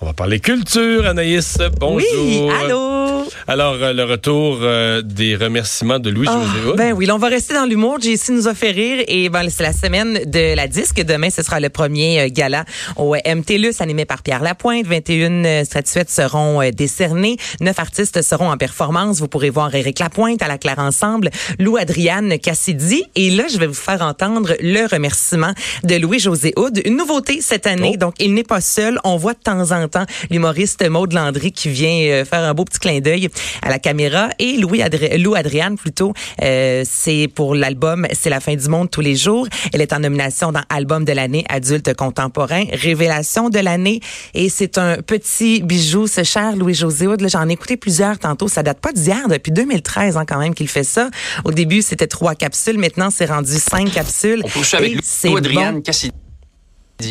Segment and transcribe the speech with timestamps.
[0.00, 1.58] On va parler culture, Anaïs.
[1.78, 1.98] Bonjour.
[2.00, 2.99] Oui, allô?
[3.48, 6.76] Alors, euh, le retour euh, des remerciements de Louis-José Ah, Hood.
[6.76, 7.98] ben oui, là, on va rester dans l'humour.
[8.00, 11.02] JC nous a fait rire et ben, c'est la semaine de la disque.
[11.02, 12.64] Demain, ce sera le premier euh, gala
[12.96, 14.86] au MTLUS animé par Pierre Lapointe.
[14.86, 17.36] 21 euh, statuettes seront euh, décernées.
[17.60, 19.18] Neuf artistes seront en performance.
[19.20, 23.04] Vous pourrez voir Éric Lapointe à la Claire Ensemble, Lou Adriane Cassidy.
[23.16, 25.52] Et là, je vais vous faire entendre le remerciement
[25.84, 26.80] de Louis-José Houd.
[26.84, 27.92] Une nouveauté cette année.
[27.94, 27.96] Oh.
[27.96, 28.98] Donc, il n'est pas seul.
[29.04, 32.64] On voit de temps en temps l'humoriste Maude Landry qui vient euh, faire un beau
[32.64, 33.28] petit clin d'œil
[33.62, 34.30] à la caméra.
[34.38, 36.12] Et Louis Adri- Lou Adriane, plutôt,
[36.42, 39.46] euh, c'est pour l'album C'est la fin du monde tous les jours.
[39.72, 44.00] Elle est en nomination dans Album de l'année adulte contemporain, Révélation de l'année.
[44.34, 48.48] Et c'est un petit bijou, ce cher Louis-José J'en ai écouté plusieurs tantôt.
[48.48, 51.08] Ça date pas d'hier, depuis 2013 hein, quand même qu'il fait ça.
[51.44, 52.78] Au début, c'était trois capsules.
[52.78, 54.42] Maintenant, c'est rendu cinq capsules.
[54.44, 54.92] On poursuit avec
[55.24, 55.80] Et Lou Adriane bon.
[55.80, 56.12] Cassidy.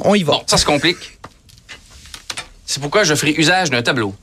[0.00, 0.32] On y va.
[0.32, 1.18] Bon, ça se complique.
[2.66, 4.14] C'est pourquoi je ferai usage d'un tableau.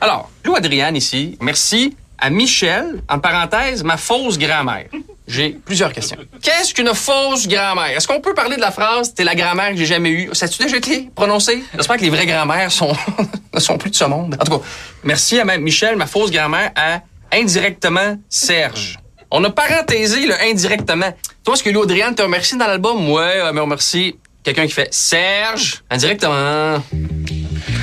[0.00, 4.86] Alors, Lou Adriane ici, merci à Michel, en parenthèse, ma fausse grand-mère.
[5.26, 6.16] J'ai plusieurs questions.
[6.42, 7.96] Qu'est-ce qu'une fausse grand-mère?
[7.96, 10.30] Est-ce qu'on peut parler de la phrase «t'es la grand-mère que j'ai jamais eue».
[10.32, 11.62] Ça a-tu déjà été prononcé?
[11.74, 12.92] J'espère que les vraies grand-mères sont,
[13.54, 14.36] ne sont plus de ce monde.
[14.40, 14.64] En tout cas,
[15.04, 17.00] merci à Michel, ma fausse grand-mère, à
[17.32, 18.98] indirectement Serge.
[19.30, 21.12] On a parenthésé le indirectement.
[21.44, 23.10] Toi, est-ce que Lou Adriane te remercie dans l'album?
[23.10, 26.82] Ouais, mais on remercie quelqu'un qui fait Serge, indirectement.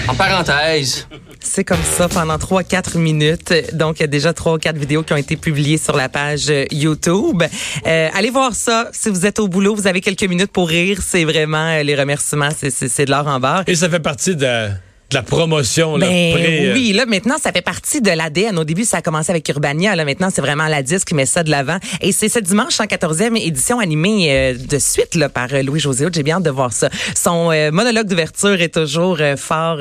[0.07, 1.07] En parenthèse.
[1.39, 3.53] C'est comme ça pendant 3-4 minutes.
[3.73, 6.09] Donc, il y a déjà 3 ou 4 vidéos qui ont été publiées sur la
[6.09, 7.43] page euh, YouTube.
[7.87, 8.89] Euh, allez voir ça.
[8.91, 10.99] Si vous êtes au boulot, vous avez quelques minutes pour rire.
[11.05, 12.49] C'est vraiment euh, les remerciements.
[12.57, 13.63] C'est- de l'or en barre.
[13.67, 14.69] Et ça fait partie de,
[15.11, 15.97] de la promotion.
[15.97, 18.57] Là, Ben pré- euh, oui, là maintenant ça fait partie de l'ADN.
[18.57, 21.25] Au début ça a commencé avec Urbania, là maintenant c'est vraiment la disque qui met
[21.27, 21.77] ça de l'avant.
[22.01, 26.05] Et c'est ce dimanche 114e édition animée euh, de suite là par euh, Louis José
[26.05, 26.15] Hood.
[26.15, 26.89] J'ai bien hâte de voir ça.
[27.15, 29.79] Son euh, monologue d'ouverture est toujours fort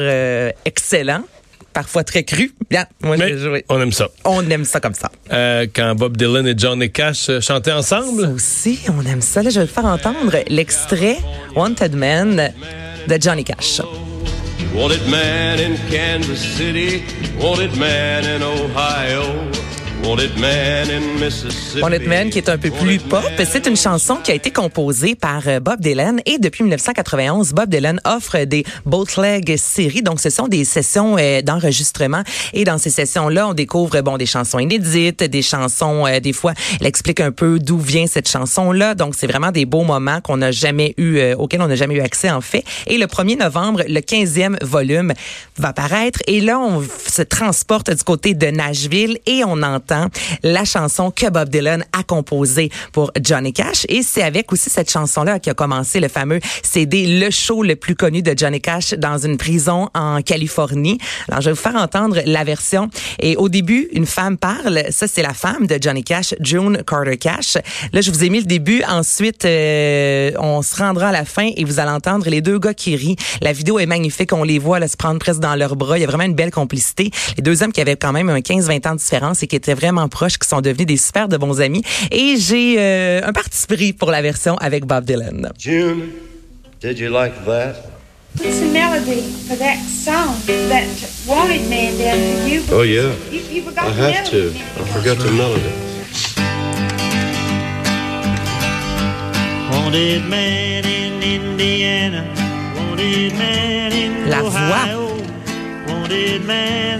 [0.65, 1.23] excellent,
[1.73, 2.53] parfois très cru.
[2.71, 3.65] Bien, moi mais je vais jouer.
[3.71, 4.09] on aime ça.
[4.25, 5.11] On aime ça comme ça.
[5.33, 8.27] Euh, quand Bob Dylan et Johnny Cash chantaient ensemble?
[8.35, 9.43] Aussi, on aime ça.
[9.43, 11.17] Là, je vais faire entendre l'extrait
[11.57, 12.53] Wanted Man
[13.09, 13.81] de Johnny Cash.
[14.75, 17.05] Wanted man in Kansas City,
[17.39, 19.51] wanted man in Ohio,
[21.81, 25.15] wanted man qui est un peu plus pop, c'est une chanson qui a été composée
[25.15, 30.03] par euh, Bob Dylan et depuis 1991, Bob Dylan offre des bootleg séries.
[30.03, 32.23] Donc, ce sont des sessions euh, d'enregistrement
[32.53, 36.53] et dans ces sessions-là, on découvre bon des chansons inédites, des chansons euh, des fois,
[36.81, 38.95] elle explique un peu d'où vient cette chanson-là.
[38.95, 41.95] Donc, c'est vraiment des beaux moments qu'on n'a jamais eu, euh, auxquels on n'a jamais
[41.95, 42.65] eu accès en fait.
[42.87, 45.13] Et le 1er novembre, le 15e volume
[45.57, 49.94] va paraître et là, on se transporte du côté de Nashville et on entend
[50.43, 53.87] la chanson que Bob Dylan a composée pour Johnny Cash.
[53.89, 57.77] Et c'est avec aussi cette chanson-là qui a commencé le fameux CD Le Show le
[57.77, 60.99] plus connu de Johnny Cash dans une prison en Californie.
[61.29, 62.91] Alors, je vais vous faire entendre la version.
[63.21, 64.85] Et au début, une femme parle.
[64.91, 67.57] Ça, c'est la femme de Johnny Cash, June Carter Cash.
[67.93, 68.83] Là, je vous ai mis le début.
[68.89, 72.75] Ensuite, euh, on se rendra à la fin et vous allez entendre les deux gars
[72.75, 73.17] qui rient.
[73.41, 74.33] La vidéo est magnifique.
[74.33, 75.99] On les voit là, se prendre presque dans leurs bras.
[75.99, 77.11] Il y a vraiment une belle complicité.
[77.37, 79.74] Les deux hommes qui avaient quand même un 15-20 ans de différence et qui étaient
[79.75, 81.83] vraiment proches, qui sont devenus des super de bons amis.
[82.11, 85.51] Et j'ai euh, un parti pris pour la version avec Bob Dylan.
[85.59, 86.11] June,
[86.81, 87.75] did you like that?
[88.37, 90.85] What's the melody for that song that
[91.29, 92.63] Wanted Man did for you?
[92.73, 93.15] Oh, yeah.
[93.31, 94.51] You, you forgot I the have to.
[94.51, 95.71] I forgot the melody.
[99.71, 102.25] Wanted man in Indiana,
[102.77, 105.04] wanted man in La man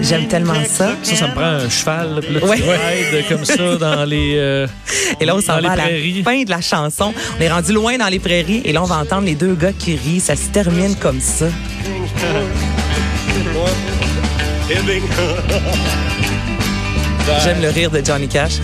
[0.01, 0.95] J'aime tellement ça.
[1.03, 2.55] Ça, ça me prend un cheval, là, puis là, tu Ouais.
[2.57, 4.33] rides comme ça dans les.
[4.37, 4.67] euh,
[5.19, 5.83] Et là, on s'en dans les va à la
[6.23, 7.13] fin de la chanson.
[7.37, 9.71] On est rendu loin dans les prairies et là, on va entendre les deux gars
[9.77, 10.19] qui rient.
[10.19, 11.45] Ça se termine comme ça.
[17.43, 18.53] J'aime le rire de Johnny Cash.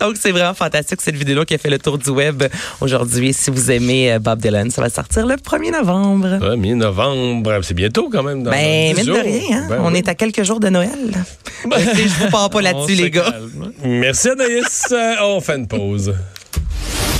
[0.00, 2.44] Donc, c'est vraiment fantastique cette vidéo qui a fait le tour du web
[2.80, 3.32] aujourd'hui.
[3.32, 6.38] Si vous aimez euh, Bob Dylan, ça va sortir le 1er novembre.
[6.40, 8.42] Ouais, mi-novembre, c'est bientôt quand même.
[8.42, 9.66] Dans Ben, mine de rien, hein?
[9.68, 9.98] Ben on oui.
[9.98, 10.90] est à quelques jours de Noël.
[11.64, 13.30] Écoutez, Je vous parle pas là-dessus, les gars.
[13.30, 13.72] calme.
[13.84, 14.92] Merci Anaïs.
[15.22, 16.14] On fait une pause.